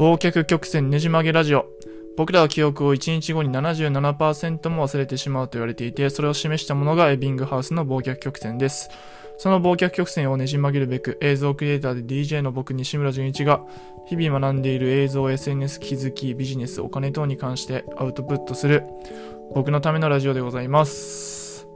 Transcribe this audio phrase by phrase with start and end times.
[0.00, 1.66] 忘却曲線ねじ曲げラジオ。
[2.16, 8.88] 僕らは記憶を1日後に77%も忘れてしまうと言われていて、それを示したものがエビングハウスの忘却曲線です。
[9.36, 13.60] その忘却曲線をねじ曲げるべく、映像クリエイターで DJ の僕西村淳一が、
[14.08, 18.84] 日々学んでいる映像、SNS、気づき、ビジネス、お金等に関してアウトプットする、
[19.54, 21.66] 僕のためのラジオでございます。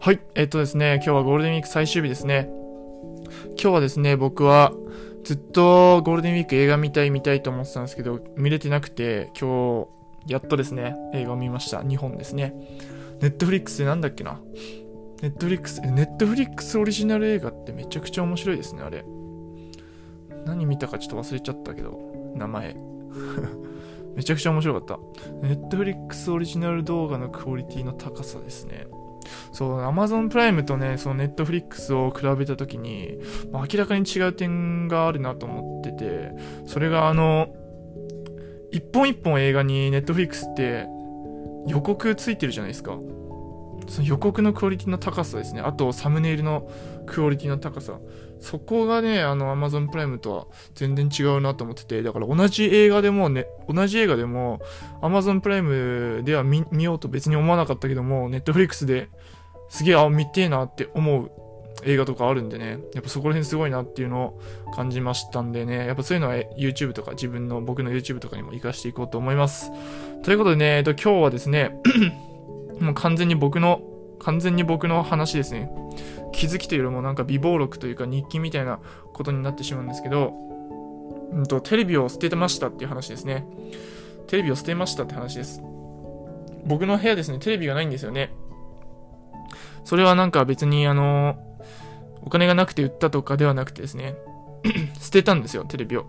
[0.00, 2.48] はい、えっとですね、今日はゴールデンウィーク最終日ですね。
[3.60, 4.72] 今日はですね、僕は
[5.26, 9.88] ずっとゴールデンウィーク映画見たい見たいと思ってたんですけど、見れてなくて、今
[10.24, 11.80] 日、やっとですね、映画を見ました。
[11.80, 12.54] 2本ですね。
[13.20, 14.40] ネットフリックスでなんだっけな？
[15.22, 19.04] ネットフリックス、ネットフリックスオリジナル映画ってめちゃくちゃ面白いですね、あれ。
[20.44, 22.76] 何見たかちょっと忘れちゃったけど、名前。
[24.14, 24.98] めちゃくちゃ面白かっ
[25.42, 25.44] た。
[25.44, 28.86] ネットフリックスオリジナル動画のクオリティの高さですね。
[29.56, 33.16] そう、Amazon プライムとね、その Netflix を比べたときに、
[33.50, 36.32] まあ明らかに違う点があるなと思ってて、
[36.66, 37.48] それがあの、
[38.70, 40.86] 一本一本映画に Netflix って
[41.66, 42.98] 予告ついてるじゃないですか。
[43.88, 45.62] その予告のクオリティの高さですね。
[45.62, 46.68] あと、サムネイルの
[47.06, 47.98] クオリティの高さ。
[48.40, 54.60] そこがね、あの、Amazon プライムとは全然違うなと思ってて、だから同じ映画でもね、同じ映画でも、
[55.00, 59.08] Amazon プライムでは見見ようと別に思わなかったけども、Netflix で
[59.68, 61.30] すげえ、あ、見てえなって思う
[61.84, 64.40] 映画とかあるんでね、やっぱそこら辺すごいなっていうのを
[64.74, 69.70] 感じましたんでね、やっぱそういうのは YouTube とか自分の僕の YouTube とかにも活かしていこうと思います。
[70.22, 71.78] ということでね、えっと、今日はですね、
[72.80, 73.82] もう完全に僕の、
[74.18, 75.70] 完全に僕の話ですね。
[76.32, 78.80] 気づきというよりもなんか微暴録というか日記みたいな
[79.12, 80.34] ことになってしまうんですけど、
[81.32, 83.46] うんと、テレビを捨ててましたっていう話ですね。
[84.26, 85.62] テレビを捨てましたって話です。
[86.64, 88.32] 僕の部屋ですね、テレビがないんですよね。
[89.86, 91.38] それはなんか別にあの、
[92.22, 94.16] お金がなくて売ったとかではなくてですね、
[95.00, 96.06] 捨てたんですよ、テレビを。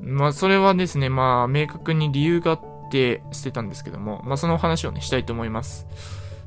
[0.00, 2.60] まあ、それはですね、まあ、明確に理由があっ
[2.90, 5.86] て捨てたんですけども、まあ、その話をね、したいと思います。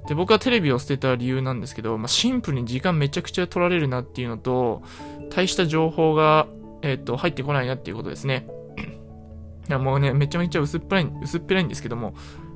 [0.10, 4.84] で、僕はテレビを捨てた理由なんですけど、まあ、シンプルに時間めちゃくちゃ取られるなっていうのと、
[5.30, 6.48] 大した情報が、
[6.82, 8.48] えっ、と、入ってこないなっていうことですね。
[9.70, 12.16] いや、もうね、めちゃめちゃ薄っぺらい、薄っぺらいんですけども、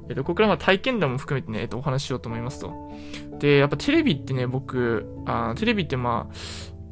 [0.09, 2.73] えっ、と、ここからまあ体験談も含めてね、えっ、と、お話ししようと思いますと。
[3.39, 6.35] で、やっぱテレビってね、僕、あーテレビってまあ、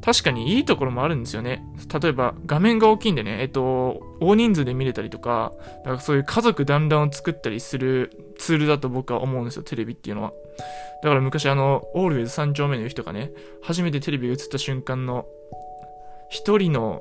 [0.02, 1.64] 確かにいいところもあるんですよね。
[2.00, 5.52] 例えば、画面が大きいんでね、えっと、大人数で見れたりとか、
[5.84, 10.32] なんかそういう家族団らんを作ったりするツールだと僕は思うんですよ、テレビっていうのは。
[11.04, 13.30] だから昔あの、オールウェイズ三丁目の人がね、
[13.62, 15.26] 初めてテレビが映った瞬間の、
[16.28, 17.00] 一人の、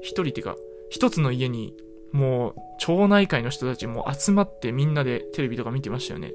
[0.00, 0.56] 一人っていうか、
[0.88, 1.74] 一つの家に、
[2.12, 6.32] もう、町内会の人たちも集まってみんなでテレビとか見てましたよね。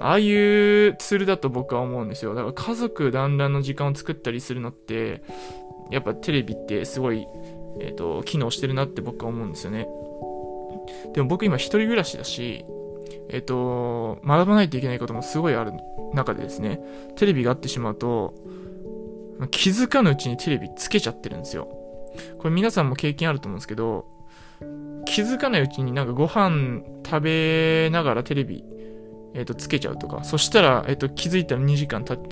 [0.00, 2.34] ああいうツールだと僕は思うんですよ。
[2.34, 5.22] だから家族団らんの時間を作ったりするのって、
[5.90, 7.26] やっぱテレビってすごい、
[7.80, 9.88] えっ、と、機能してるなって僕は思うんですよね。
[11.14, 12.64] でも僕今一人暮らしだし、
[13.30, 15.72] えっ、と、学ばないといけないこともすごいある
[16.14, 16.80] 中でですね、
[17.16, 18.34] テレビがあってしまうと、
[19.50, 21.68] 気づかぬうちにテレビつけちゃってるんですよ。
[22.38, 24.06] これ皆さんも経験あると思うんですけど、
[25.10, 28.64] 気づかないうちになんかご飯食べながらテレビ
[29.32, 30.24] えっ、と、つけちゃうとか。
[30.24, 32.28] そしたら、えっ、と、気づいたら2時間経っ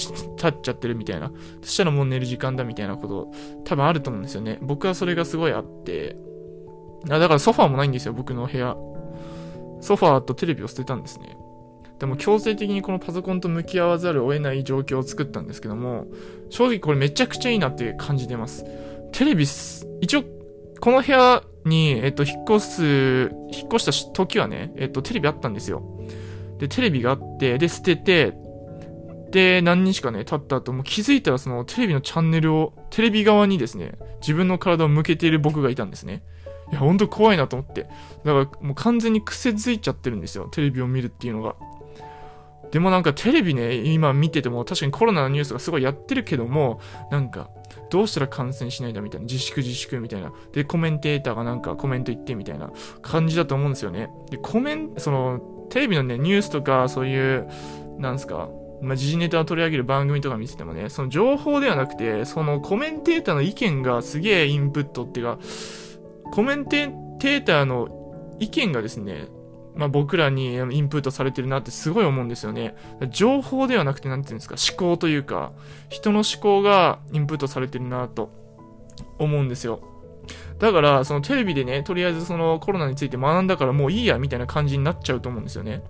[0.60, 1.30] ちゃってるみたいな。
[1.62, 3.32] そしたらもう寝る時間だみたいなこと、
[3.64, 4.58] 多分あると思うんですよね。
[4.62, 6.16] 僕はそれがすごいあって。
[7.08, 8.76] あだからソファーもないんですよ、僕の部屋。
[9.80, 11.36] ソファーとテレビを捨てたんですね。
[12.00, 16.06] でも強制的にこのパソコンと向き合わざるを得ない状況を作ったんですけども、
[16.50, 18.64] 正直これめちゃくちゃいいなって感じてます。
[19.12, 20.24] テレビす、一応、
[20.80, 22.82] この部屋に、えっ、と、引っ越す、
[23.52, 25.82] 引っ越した時はね、えっ、と、テレビあったんですよ。
[26.58, 28.34] で、テレビがあって、で、捨てて、
[29.30, 36.22] で、何日かね、経った後、もう気づいたらそのテレビのチャンネルを、テレビ側にですね、自分の体を向けている僕がいたんですね。
[36.70, 37.82] いや、ほんと怖いなと思って。
[37.82, 41.56] だからもう完全に癖づいちゃってるんですよ、テレビを見るっていうのが。
[42.70, 47.50] でもなんかテレビね、今見てても確かにコロナのニュースがすごいやってるけども、なんか、
[47.90, 50.32] どうしたら感染しないんだみたいな、自粛自粛みたいな。
[50.52, 52.70] で、コメンテーターがなんかコメント言ってみたいな
[53.02, 54.10] 感じだと思うんですよね。
[54.30, 55.40] で、コメン、その、
[55.70, 57.48] テレビのね、ニュースとか、そういう、
[57.98, 58.48] なんすか、
[58.80, 65.38] まあ、時事ネタを取り上げる番組とか見ててもね、その情報ではなくて、そのコメンテーターの意見がすげえインプットっていうか、
[66.32, 67.88] コメンテーターの
[68.38, 69.26] 意見がですね、
[69.78, 72.74] まあ、僕らにインプットされてるなってすごい思うんですよね。
[73.10, 75.52] 情報ではなくて、なんていうんですか、思考というか、
[75.88, 78.32] 人の思考がインプットされてるなと
[79.20, 79.80] 思うんですよ。
[80.58, 85.84] だから、そのテレビでね、とりあえずそのコロナについて学んだからもういいや、みたいな感じになっちゃうと思うんですよね。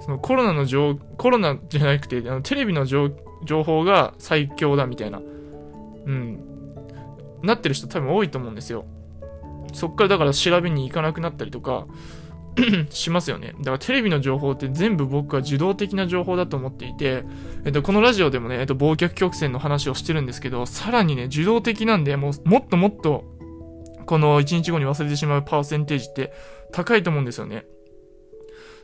[0.00, 3.10] そのコロナの情、コロナじゃなくて、あのテレビの情
[3.44, 5.18] 情報が最強だ、みたいな。
[5.18, 6.40] うん。
[7.42, 8.86] なってる人多分多いと思うんですよ。
[9.74, 11.86] そっからだから調べに行かなくなったりとか
[12.90, 13.54] しますよね。
[13.58, 17.24] だからテレビの情報って全部僕は受動的な情報だと思っていて、
[17.64, 23.24] えっと、このラジオでもね、えっと、忘却曲線の話をしてるんですけど、さらにね、受動的なんで、もう、もっともっと、
[24.06, 26.32] この1日後に忘れてしまうパーセンテージって
[26.72, 27.66] 高いと思うんですよね。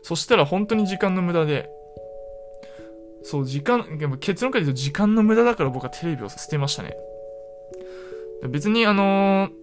[0.02, 1.70] そしたら本当に時間の無駄で、
[3.22, 6.96] そう、時間、でも結論から言うと時間の無駄だから僕はテレビを捨てましたね。
[8.48, 9.61] 別にあのー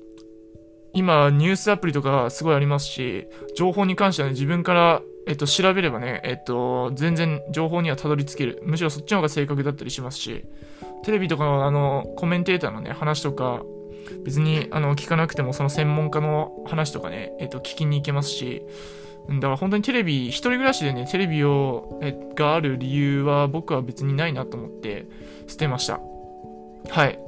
[0.94, 8.62] 今、ニュースアプリとかすごいありますし、情報に関してはね、自分から、えっと、調べればね、えっと、全然情報にはたどり着ける。
[8.64, 10.46] むしろそっちの方が正確だったりしますし、
[11.04, 13.64] テレビとかのあの、コメンテーターのね、話とか、
[14.24, 18.64] 別に、あの、聞かなくてもその専門家の話とかね、えっと、聞きに行けますし、
[19.30, 25.06] だから本当にテレビ、一人暮らしでね、テレビを、え、がある理由は僕は別にないなと思って
[25.48, 26.00] 捨てました。
[26.90, 27.20] はい。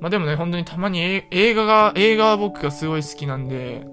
[0.00, 1.00] まあでもね、本当にたまに
[1.30, 3.86] 映画が、映画は僕がすごい好きなんで、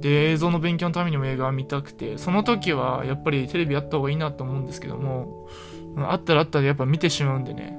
[0.00, 5.48] で、映像の勉強のためにも映画は見たくて、その時はやっぱりテレビあった方がいいなと思うんですけども、
[5.96, 7.78] あったらあったでやっぱ見てしまうんでね、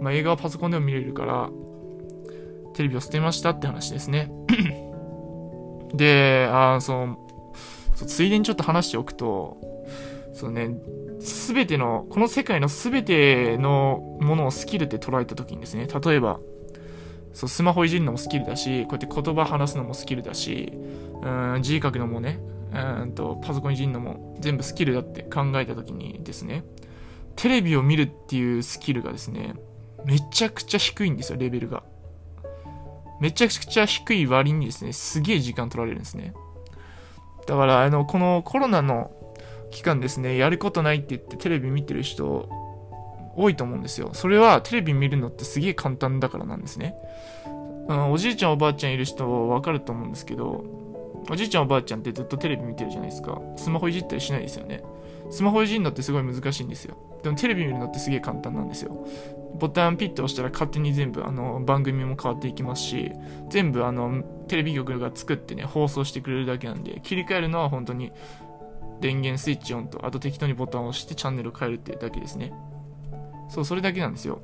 [0.00, 1.50] まあ映画はパソコンでも見れるから、
[2.74, 4.32] テレビを捨てましたって話ですね。
[5.94, 7.18] で、あその、
[7.94, 9.58] ついでにちょっと話しておくと、
[10.32, 10.70] そのね、
[11.24, 16.40] すべての、この世界のすべてのものをスキルって捉えたときにですね、例えば、
[17.32, 20.72] そう、スマホいじるのもスキルだし、こうやって言葉話すのもスキルだし、
[21.22, 22.40] うん、字書くのもね、
[22.72, 26.64] うんと、パソコンいじるのも全部スキルだって考えたときにですね、
[27.36, 29.54] テレビを見るっていうスキルがですね、
[30.04, 31.82] めちゃくちゃ低いんですよ、レベルが。
[33.20, 36.34] めちゃくちゃ低い割にですね、すげえ時間取られるんですね。
[37.46, 39.12] だから、あの、このコロナの
[39.72, 42.48] 期間ですね、やることないって言ってテレビ見てる人
[43.34, 44.10] 多いと思うんですよ。
[44.12, 46.94] それはテレビ見るのってすげえ簡単だからなんですね。
[47.88, 50.64] うん、おじいちゃんおばあちゃんいる人わかると思うんですけど、
[51.30, 53.40] おじいちゃんおばあちゃんってずっとテレビ見てるじゃないですか。
[53.56, 54.84] スマホいじったりしないですよね。
[55.30, 56.96] スマホいじるのってすごい難しいんですよ。
[57.22, 59.06] でもテレビ見るのってすげえ簡単なんですよ。
[59.54, 63.12] ボタンピッと押したら勝手に全部あの番組も変わっていきますし、
[63.48, 68.12] 全部あのテレビ局が作ってね、放送してくれるだけなんで、切り替えるのは本当に
[69.02, 72.54] 電源スイッチオンと、あと適当にボタンを押してチャンネルを変えるっていうだけですね。
[73.50, 74.40] そう、それだけなんですよ。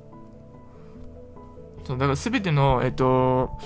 [1.84, 3.58] そう、だから全ての、えっと、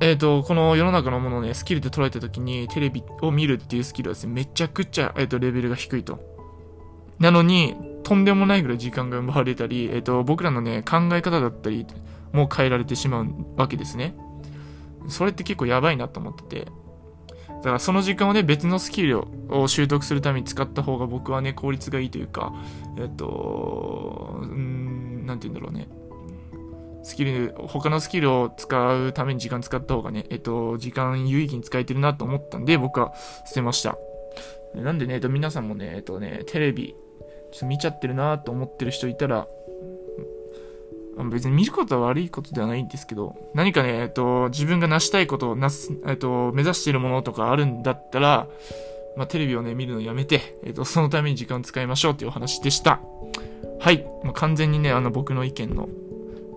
[0.00, 6.20] えっ、と、この世の中のものをね、スキルで捉えたときに、テレビを見るっていうスキルはですね、めちゃくちゃ、えっ、と、レベルが低いと。
[7.18, 11.86] なのに、とんでもないぐらい時間が奪われたり、えっ、と、僕らのね、考え方だったり、
[12.32, 14.14] も変えられてしまうわけですね。
[15.08, 16.83] それって結構やばいなと思ってて。
[17.64, 22.52] だからその時間をね、別のスキルを習得するために使った方が僕はね、効率がいいというか、
[22.98, 25.88] えっと、うん、なんて言うんだろうね。
[27.02, 33.14] スキル、他のスキルを使うために時間使った方がね、えっと、時間有意義に使えてるなと思ったんで、僕は
[33.46, 33.96] 捨てました。
[34.74, 36.94] なんでね、えっと、皆さんもね、えっとね、テレビ、
[37.50, 39.46] ちょっと見ちゃってるなと思ってる人いたら、
[41.30, 48.48] 別に見ることは悪いことではないんですけど、何かね、えっと、自分が成したいことをなす、えっと、目指しているものとかあるんだったら、
[49.16, 53.00] まあ、テレビをね、見るのやめて、えっと、そのために時間を使いましょうっていうお話でした。
[53.78, 54.04] はい。
[54.24, 55.88] もう完全にね、あの、僕の意見の、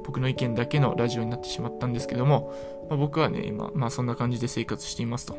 [0.06, 2.54] 僕の意見だけのラジオになってしまったんですけども、
[2.90, 5.38] まあ、僕はね、今、まあ、そんな感じで生活していますと。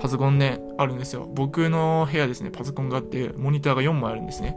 [0.00, 1.28] パソコンね、あるんですよ。
[1.34, 4.56] 僕の部屋ですね、パソコンがあって、モニターが4枚あるんですね。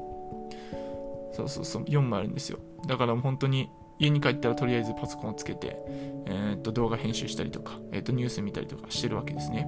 [1.33, 2.59] そうそうそう、4枚あるんですよ。
[2.87, 5.77] だから本当に家に帰ったらとりあえずパソコンをつけて、
[6.25, 9.67] えー、っと動画編集したりとか、えー、っとニュース見たりとかしてるわけですね。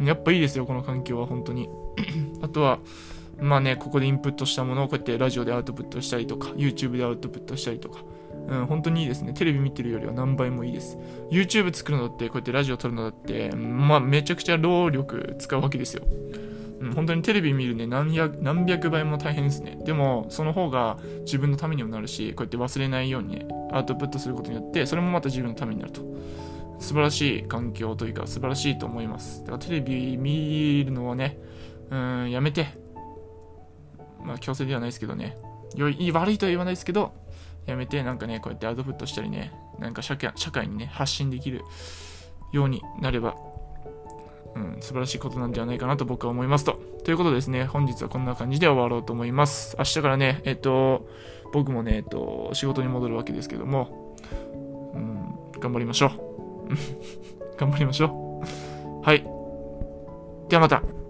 [0.00, 1.68] やっぱいいですよ、この環境は本当に。
[2.42, 2.80] あとは、
[3.38, 8.00] まあね、ここでインプットしたものをこうやってラジオでアウトプットしたりとか、YouTube でアウトプットしたりとか、
[8.48, 9.32] うん、本当にいいですね。
[9.32, 10.98] テレビ見てるよりは何倍もいいです。
[11.30, 16.04] YouTube 作るのだって、こうやってラジオ撮るのだって、まあめちゃくちゃ労力使うわけですよ。
[16.94, 19.78] 本当にテレビ見るね何百、何百倍も大変ですね。
[19.84, 26.02] でも、その方が自分のためにもなるし、こうやって忘れないようにね、アウトプットすることによって、それもまた自分のためになると。
[26.78, 29.40] 素晴らしい環境というか、素晴らしいと思います。
[29.40, 31.38] だからテレビ見るのはね、
[31.90, 32.66] うん、やめて。
[34.24, 35.36] まあ、強制ではないですけどね。
[35.76, 37.12] 良い、悪いとは言わないですけど、
[37.66, 41.62] やめて、なんかね、こうやってアウトプットしたりね、なんか社会にね、発信できる
[42.52, 43.36] ようになれば
[44.54, 46.78] うん、素晴らしいことなんじゃないかなと僕は思いますと。
[47.04, 49.76] ということでですね、本日はこんな感じで終わろうと思います。
[49.78, 51.06] 明日からね、えっと、
[51.52, 54.16] 僕もね、えっと、仕事に戻るわけですけども、
[54.94, 56.10] うん、頑張りましょう。
[57.56, 59.06] 頑張りましょう。
[59.06, 59.24] はい。
[60.48, 61.01] ではまた。